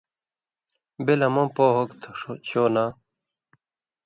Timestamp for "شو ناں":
2.47-2.89